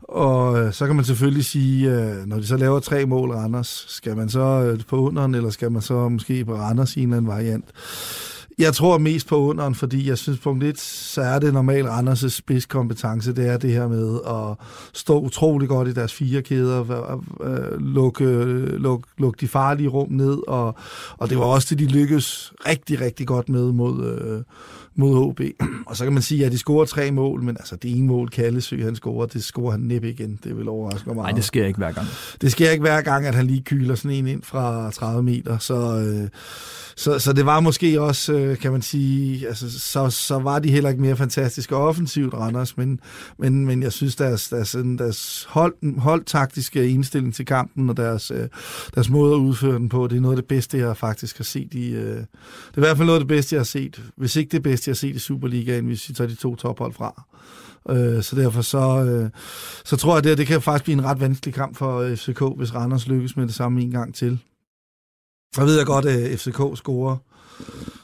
[0.00, 3.84] Og øh, så kan man selvfølgelig sige, øh, når de så laver tre mål Randers,
[3.88, 7.16] skal man så på underen, eller skal man så måske på Randers i en eller
[7.16, 7.64] anden variant?
[8.60, 12.28] Jeg tror mest på underen, fordi jeg synes punkt 1, så er det normalt Randers'
[12.28, 17.80] spidskompetence, det er det her med at stå utrolig godt i deres fire kæder, øh,
[17.80, 20.74] lukke, øh, lukke, lukke de farlige rum ned, og,
[21.18, 24.42] og det var også det, de lykkedes rigtig, rigtig godt med mod, øh,
[24.96, 25.40] mod HB.
[25.86, 28.28] Og så kan man sige, at de scorer tre mål, men altså det ene mål,
[28.28, 30.38] Kallesø, han scorer, det scorer han næppe igen.
[30.44, 31.26] Det vil overraske mig meget.
[31.26, 32.06] Nej, det sker ikke hver gang.
[32.40, 35.58] Det sker ikke hver gang, at han lige kyler sådan en ind fra 30 meter.
[35.58, 36.28] Så, øh,
[36.96, 40.70] så, så det var måske også, øh, kan man sige, altså, så, så var de
[40.70, 43.00] heller ikke mere fantastiske offensivt, Randers, men,
[43.38, 48.48] men, men jeg synes, deres, deres, deres hold, holdtaktiske indstilling til kampen og deres, øh,
[48.94, 51.44] deres måde at udføre den på, det er noget af det bedste, jeg faktisk har
[51.44, 51.90] set i...
[51.90, 52.16] Øh,
[52.70, 54.02] det er i hvert fald noget af det bedste, jeg har set.
[54.16, 56.92] Hvis ikke det bedste, jeg har set i Superligaen, hvis vi tager de to tophold
[56.92, 57.24] fra.
[57.88, 59.30] Øh, så derfor så, øh,
[59.84, 62.16] så tror jeg, at det, det kan faktisk blive en ret vanskelig kamp for øh,
[62.16, 64.38] FCK, hvis Randers lykkes med det samme en gang til.
[65.54, 67.16] Så ved jeg godt, at øh, FCK scorer,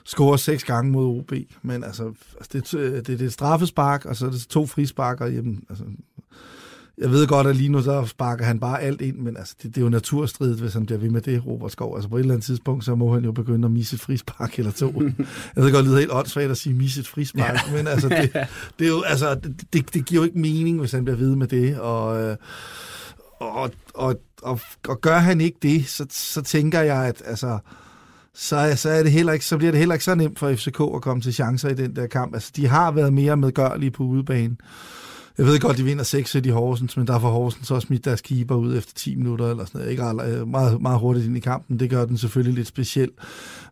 [0.05, 4.05] scorer seks gange mod OB, men altså, altså det, øh, det, det er et straffespark,
[4.05, 5.85] og så er det to frispark, og jamen, altså,
[6.99, 9.75] jeg ved godt, at lige nu så sparker han bare alt ind, men altså, det,
[9.75, 11.97] det er jo naturstridigt, hvis han bliver ved med det, Robert Skov.
[11.97, 14.59] Altså på et eller andet tidspunkt, så må han jo begynde at misse et frispark
[14.59, 15.03] eller to.
[15.57, 17.77] jeg ved godt, det lyder helt åndssvagt at sige misse et frispark, ja.
[17.77, 18.33] men altså, det,
[18.79, 19.35] det, er jo, altså,
[19.73, 22.23] det, det giver jo ikke mening, hvis han bliver ved med det, og...
[22.23, 22.37] Øh,
[23.41, 27.59] og, og, og, og gør han ikke det, så, så tænker jeg, at altså,
[28.35, 30.81] så, så, er det heller ikke, så bliver det heller ikke så nemt for FCK
[30.95, 32.35] at komme til chancer i den der kamp.
[32.35, 34.57] Altså, de har været mere medgørlige på udebane.
[35.39, 38.21] Jeg ved godt, de vinder 6 i Horsens, men der får Horsens også smidt deres
[38.21, 39.91] keeper ud efter 10 minutter, eller sådan noget.
[39.91, 41.81] Ikke øh, meget, meget hurtigt ind i kampen.
[41.81, 43.11] Det gør den selvfølgelig lidt speciel.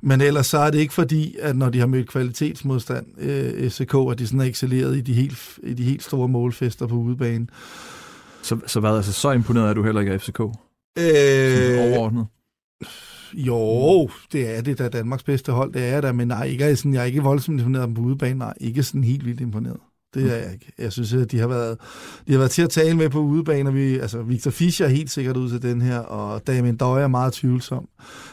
[0.00, 3.94] Men ellers så er det ikke fordi, at når de har mødt kvalitetsmodstand, øh, FCK,
[4.10, 7.46] at de sådan er excelleret i de helt, i de helt store målfester på udebane.
[8.42, 10.40] Så, så hvad, altså så imponeret er du heller ikke af FCK?
[10.40, 10.46] Øh,
[11.78, 12.26] overordnet?
[13.34, 16.64] Jo, det er det, der er Danmarks bedste hold, det er der, men nej, ikke
[16.64, 19.80] er sådan, jeg er ikke voldsomt imponeret på udebane, nej, ikke sådan helt vildt imponeret.
[20.14, 20.72] Det er jeg ikke.
[20.78, 21.78] Jeg synes, at de har været,
[22.26, 24.90] de har været til at tale med på udebane, og vi, altså Victor Fischer er
[24.90, 27.88] helt sikkert ud til den her, og Damien Døje er meget tvivlsom.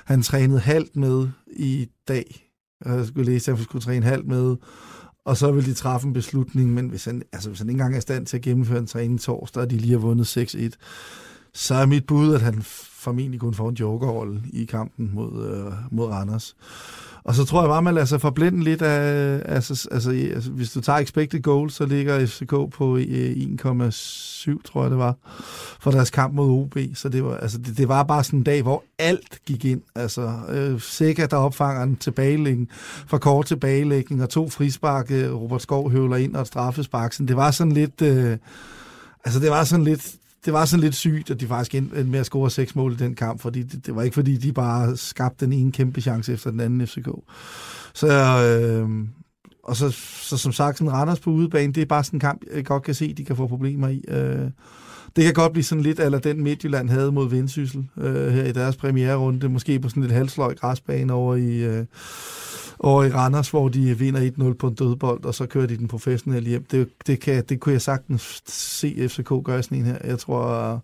[0.06, 2.48] Han trænede halvt med i dag.
[2.86, 4.56] Jeg skulle læse, at han skulle træne halvt med
[5.26, 7.94] og så vil de træffe en beslutning, men hvis han, altså, hvis han ikke engang
[7.94, 10.70] er i stand til at gennemføre en træning torsdag, og de lige har vundet 6-1,
[11.54, 15.74] så er mit bud, at han formentlig kun får en jokerrolle i kampen mod, øh,
[15.92, 16.56] mod Randers.
[17.24, 20.72] Og så tror jeg bare, man lader sig forblinde lidt af, altså, altså, altså hvis
[20.72, 25.16] du tager expected goals, så ligger FCK på øh, 1,7, tror jeg det var,
[25.80, 26.78] for deres kamp mod OB.
[26.94, 29.82] Så det var, altså, det, det var bare sådan en dag, hvor alt gik ind.
[29.96, 32.70] Altså, øh, sikkert der opfanger en tilbagelægning,
[33.08, 37.14] for kort tilbagelægning, og to frispark, øh, Robert Skov høvler ind og straffespark.
[37.14, 37.28] straffespark.
[37.28, 38.02] det var sådan lidt...
[38.02, 38.38] Øh,
[39.26, 42.20] altså, det var sådan lidt det var sådan lidt sygt, at de faktisk endte med
[42.20, 44.98] at score seks mål i den kamp, fordi det, det var ikke fordi, de bare
[44.98, 47.10] skabte den ene kæmpe chance efter den anden FCK.
[47.94, 48.90] Så, øh,
[49.64, 49.90] og så,
[50.22, 52.84] så som sagt, sådan Randers på udebane, det er bare sådan en kamp, jeg godt
[52.84, 54.04] kan se, de kan få problemer i.
[54.08, 54.50] Øh,
[55.16, 58.52] det kan godt blive sådan lidt, eller den Midtjylland havde mod Vendsyssel øh, her i
[58.52, 61.64] deres premiererunde, måske på sådan lidt halvsløj græsbane over i...
[61.64, 61.86] Øh,
[62.84, 65.88] over i Randers, hvor de vinder 1-0 på en dødbold, og så kører de den
[65.88, 66.66] professionelle hjem.
[66.72, 69.98] Det, det, kan, det kunne jeg sagtens se FCK gøre sådan en her.
[70.04, 70.82] Jeg tror,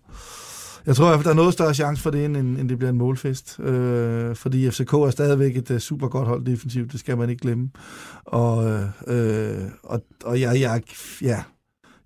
[0.86, 2.98] jeg tror, at der er noget større chance for det, end, end det bliver en
[2.98, 3.60] målfest.
[3.60, 7.30] Øh, fordi FCK er stadigvæk et øh, uh, super godt hold defensivt, det skal man
[7.30, 7.70] ikke glemme.
[8.24, 10.82] Og, øh, og, og jeg, jeg,
[11.22, 11.42] ja,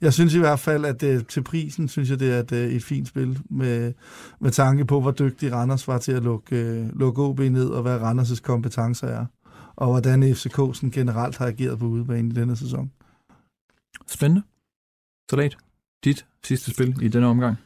[0.00, 2.72] jeg synes i hvert fald, at det, til prisen, synes jeg, det er et, øh,
[2.72, 3.92] et fint spil, med,
[4.40, 7.98] med tanke på, hvor dygtig Randers var til at lukke, lukke OB ned, og hvad
[8.00, 9.26] Randers' kompetencer er
[9.76, 12.92] og hvordan FCK sådan generelt har ageret på udebane i denne sæson.
[14.06, 14.42] Spændende.
[15.30, 15.56] Salat,
[16.04, 17.56] dit sidste spil i denne omgang?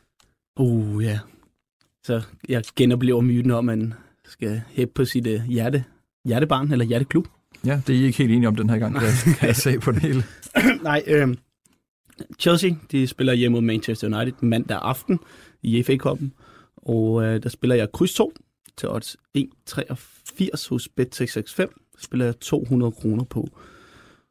[0.57, 1.19] Uh, ja.
[2.05, 5.85] Så jeg genoplever myten om, at man skal hæppe på sit uh, hjerte,
[6.25, 7.29] hjertebarn eller hjerteklub.
[7.65, 9.57] Ja, det er I ikke helt enige om den her gang, kan jeg, kan jeg
[9.57, 10.25] se på det hele.
[10.83, 11.35] Nej, øh,
[12.39, 15.19] Chelsea, de spiller hjemme mod Manchester United mandag aften
[15.63, 16.29] i FA Cup'en,
[16.77, 18.33] og øh, der spiller jeg kryds 2
[18.77, 23.49] til odds 1,83 hos Bet365 spiller jeg 200 kroner på.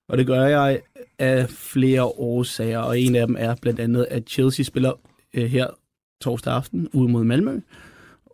[0.08, 0.80] Og det gør jeg
[1.19, 4.93] af flere årsager, og en af dem er blandt andet, at Chelsea spiller
[5.34, 5.67] øh, her
[6.21, 7.60] torsdag aften ude mod Malmø.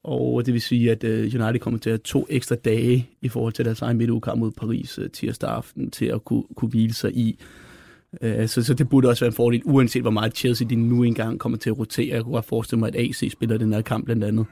[0.04, 3.30] Og det vil sige, at øh, United kommer til at have to ekstra dage i
[3.30, 6.94] forhold til deres egen midtugekamp mod Paris øh, tirsdag aften til at kunne, kunne hvile
[6.94, 7.40] sig i.
[8.22, 11.04] Øh, så, så det burde også være en fordel, uanset hvor meget Chelsea de nu
[11.04, 12.16] engang kommer til at rotere.
[12.16, 14.46] Jeg kunne godt forestille mig, at AC spiller den her kamp blandt andet.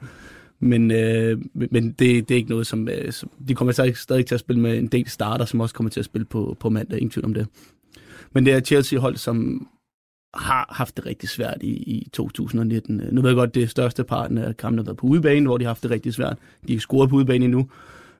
[0.60, 3.30] Men, øh, men det, det er ikke noget, som, øh, som...
[3.48, 6.00] De kommer stadig, stadig til at spille med en del starter, som også kommer til
[6.00, 6.98] at spille på, på mandag.
[6.98, 7.46] Ingen tvivl om det.
[8.32, 9.68] Men det er Chelsea-hold, som
[10.34, 13.02] har haft det rigtig svært i, i 2019.
[13.12, 15.64] Nu ved jeg godt, det største parten af kampene har været på udebane, hvor de
[15.64, 16.36] har haft det rigtig svært.
[16.36, 17.68] De har ikke scoret på udebane endnu,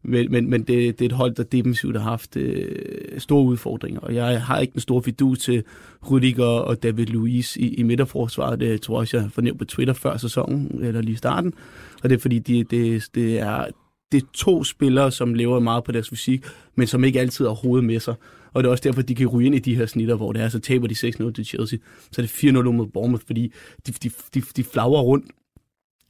[0.02, 4.00] men, men, men det, det er et hold, der defensivt har haft øh, store udfordringer.
[4.00, 5.62] Og jeg har ikke den store fidus til
[6.10, 8.60] Rudiger og David Luiz i, i midterforsvaret.
[8.60, 11.54] Det tror jeg også, jeg fornævnt på Twitter før sæsonen, eller lige i starten.
[12.02, 13.66] Og det er fordi, det, det, det, er,
[14.12, 17.54] det er to spillere, som lever meget på deres fysik, men som ikke altid har
[17.54, 18.14] hovedet med sig.
[18.52, 20.42] Og det er også derfor, de kan ryge ind i de her snitter, hvor det
[20.42, 21.78] er, så taber de 6-0 til Chelsea.
[22.12, 23.52] Så er det 4-0 mod Bournemouth, fordi
[23.86, 25.26] de, de, de, de flagrer rundt.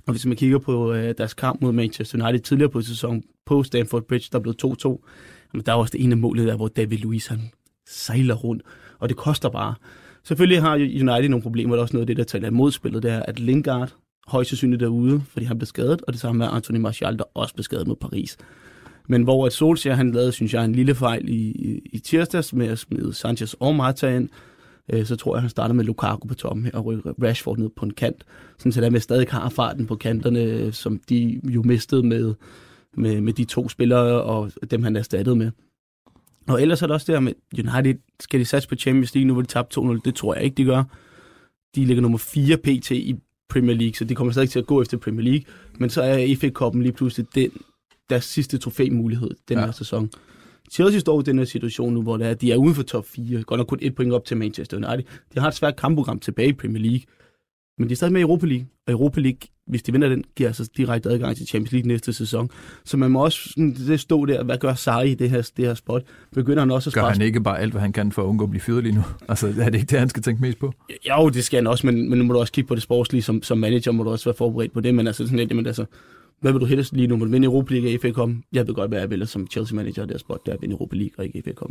[0.07, 3.63] Og hvis man kigger på øh, deres kamp mod Manchester United tidligere på sæsonen på
[3.63, 5.09] Stamford Bridge, der blev 2-2,
[5.53, 7.41] jamen, der er også det ene mål der, hvor David Luiz han
[7.89, 8.63] sejler rundt,
[8.99, 9.75] og det koster bare.
[10.25, 13.11] Selvfølgelig har United nogle problemer, og også noget af det, der taler imod spillet, det
[13.11, 13.95] er, at Lingard
[14.27, 17.55] højst sandsynligt derude, fordi han blev skadet, og det samme med Anthony Martial, der også
[17.55, 18.37] blev skadet mod Paris.
[19.09, 22.53] Men hvor at Solskjaer, han lavede, synes jeg, en lille fejl i, i, i tirsdags
[22.53, 24.29] med at smide Sanchez og Marta ind,
[24.93, 27.69] øh, så tror jeg, han starter med Lukaku på toppen her og rykker Rashford ned
[27.77, 28.25] på en kant.
[28.59, 32.35] Sådan så der med stadig har farten på kanterne, som de jo mistede med,
[32.97, 35.51] med, med de to spillere og dem, han erstattede med.
[36.49, 39.33] Og ellers er det også der med United, skal de satse på Champions League nu,
[39.33, 40.01] hvor de tabte 2-0?
[40.05, 40.85] Det tror jeg ikke, de gør.
[41.75, 42.91] De ligger nummer 4 pt.
[42.91, 43.17] i
[43.49, 45.45] Premier League, så de kommer stadig til at gå efter Premier League.
[45.79, 47.51] Men så er FA Cup'en lige pludselig den,
[48.11, 49.65] deres sidste trofæmulighed den ja.
[49.65, 50.11] her sæson.
[50.71, 53.07] Chelsea står i den her situation nu, hvor det er, de er uden for top
[53.07, 53.43] 4.
[53.43, 55.05] Godt nok kun et point op til Manchester United.
[55.35, 57.01] De har et svært kampprogram tilbage i Premier League.
[57.79, 58.67] Men de er stadig med i Europa League.
[58.87, 62.13] Og Europa League, hvis de vinder den, giver altså direkte adgang til Champions League næste
[62.13, 62.51] sæson.
[62.85, 65.67] Så man må også sådan, det stå der, hvad gør Sarri i det her, det
[65.67, 66.03] her spot?
[66.35, 68.45] Begynder han også at Gør han ikke bare alt, hvad han kan for at undgå
[68.45, 69.03] at blive fyret lige nu?
[69.29, 70.73] Altså, er det ikke det, han skal tænke mest på?
[71.09, 73.23] Jo, det skal han også, men, men nu må du også kigge på det sportslige.
[73.23, 74.95] Som, som manager må du også være forberedt på det.
[74.95, 75.85] Men altså, sådan lidt, men altså,
[76.41, 77.17] hvad vil du helst lige nu?
[77.17, 78.31] Vil du vinde Europa League og FA Cup?
[78.53, 80.73] Jeg ved godt, hvad jeg vil som Chelsea manager der spot, der er at vinde
[80.73, 81.71] Europa League og ikke FA Cup.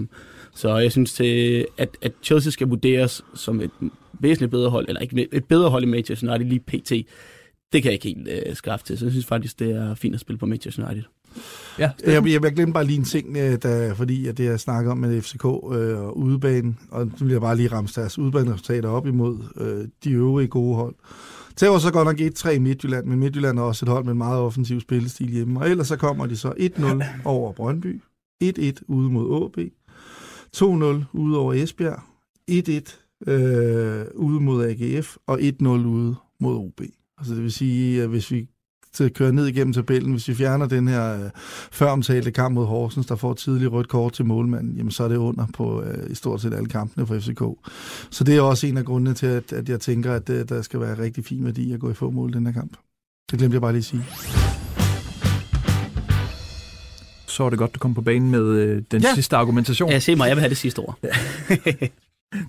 [0.56, 3.72] Så jeg synes, til, at, at Chelsea skal vurderes som et
[4.20, 6.92] væsentligt bedre hold, eller ikke et bedre hold i Manchester United lige pt.
[7.74, 10.16] Det kan jeg ikke helt øh, skaffe til, så jeg synes faktisk, det er fint
[10.16, 11.04] at spille på Manchester United.
[11.80, 14.60] Ja, jeg, jeg, jeg glemte bare lige en ting, øh, da, fordi at det jeg
[14.60, 18.20] snakker om med FCK øh, og udebane, og nu vil jeg bare lige ramme deres
[18.20, 20.96] udebaneresultater op imod øh, de øvrige gode hold.
[21.60, 24.12] Det var så godt nok 1-3 i Midtjylland, men Midtjylland er også et hold med
[24.12, 25.60] en meget offensiv spillestil hjemme.
[25.60, 28.02] Og ellers så kommer de så 1-0 over Brøndby,
[28.44, 29.58] 1-1 ude mod AB,
[30.58, 32.02] 2-0 ude over Esbjerg,
[32.52, 36.82] 1-1 øh, ude mod AGF og 1-0 ude mod OB.
[37.18, 38.48] Altså det vil sige, at hvis vi
[38.94, 40.12] til køre ned igennem tabellen.
[40.12, 41.30] Hvis vi fjerner den her øh,
[41.72, 45.16] føromtalte kamp mod Horsens, der får tidlig rødt kort til målmanden, jamen så er det
[45.16, 47.42] under på øh, i stort set alle kampene for FCK.
[48.12, 50.62] Så det er også en af grundene til, at, at jeg tænker, at øh, der
[50.62, 52.72] skal være rigtig fin værdi at gå i få mål den her kamp.
[53.32, 54.04] Det glemte jeg bare lige at sige.
[57.28, 59.14] Så er det godt, du kom på banen med øh, den Ja.
[59.16, 59.90] sidste argumentation.
[59.92, 61.00] Ja, se mig, jeg vil have det sidste ord.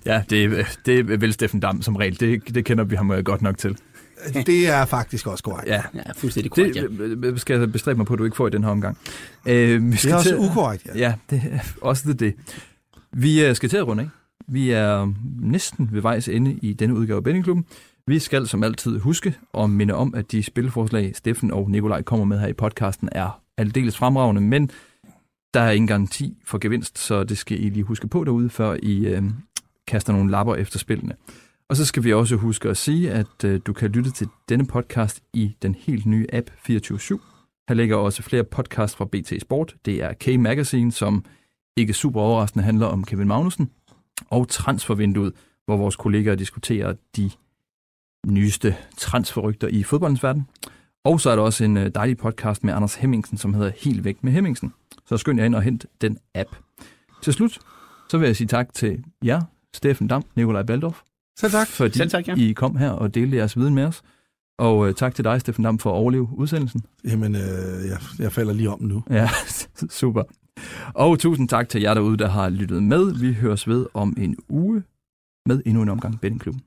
[0.05, 2.19] Ja, det, er- det er vel Steffen Dam som regel.
[2.19, 3.77] Det, det kender vi ham øh, godt nok til.
[4.45, 5.69] Det er faktisk også korrekt.
[5.69, 6.81] Ja, Ja, fuldstændig korrekt, ja.
[6.81, 8.97] det øh, skal jeg bestræbe mig på, at du ikke får i den her omgang.
[9.47, 10.97] Øh, vi Det er også ukorrekt, ja.
[10.97, 12.19] Ja, det er også det.
[12.19, 12.33] det.
[13.11, 14.09] Vi øh, skal til at runde af.
[14.47, 17.65] Vi er næsten ved vejs ende i denne udgave af Bettingklubben.
[18.07, 22.25] Vi skal som altid huske og minde om, at de spilforslag, Steffen og Nikolaj kommer
[22.25, 24.71] med her i podcasten, er aldeles fremragende, men
[25.53, 28.77] der er ingen garanti for gevinst, så det skal I lige huske på derude, før
[28.83, 29.23] I øh,
[29.87, 31.13] kaster nogle lapper efter spillene.
[31.71, 34.65] Og så skal vi også huske at sige, at øh, du kan lytte til denne
[34.65, 37.19] podcast i den helt nye app 24-7.
[37.69, 39.75] Her ligger også flere podcasts fra BT Sport.
[39.85, 41.25] Det er K-Magazine, som
[41.77, 43.69] ikke super overraskende handler om Kevin Magnussen,
[44.29, 45.33] og Transfervinduet,
[45.65, 47.31] hvor vores kollegaer diskuterer de
[48.27, 50.47] nyeste transferrygter i fodboldens verden.
[51.03, 54.03] Og så er der også en øh, dejlig podcast med Anders Hemmingsen, som hedder Helt
[54.03, 54.73] væk med Hemmingsen.
[55.05, 56.49] Så skynd jer ind og hent den app.
[57.21, 57.59] Til slut,
[58.09, 59.41] så vil jeg sige tak til jer,
[59.73, 61.01] Steffen Dam, Nikolaj Baldorf,
[61.39, 61.67] selv tak.
[61.67, 62.35] fordi Selv tak, ja.
[62.35, 64.01] I kom her og delte jeres viden med os.
[64.59, 66.83] Og øh, tak til dig, Steffen Dam, for at overleve udsendelsen.
[67.03, 67.41] Jamen, øh,
[67.89, 69.03] jeg, jeg falder lige om nu.
[69.09, 69.29] Ja,
[69.89, 70.23] super.
[70.93, 73.13] Og tusind tak til jer derude, der har lyttet med.
[73.19, 74.83] Vi høres ved om en uge
[75.45, 76.61] med endnu en omgang Bettingklubben.